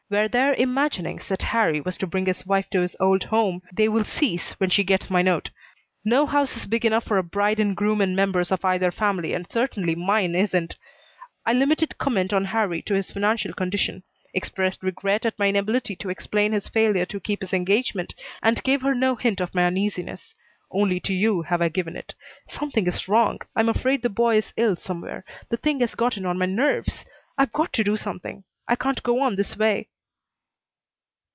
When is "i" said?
11.45-11.53, 21.61-21.69, 28.67-28.75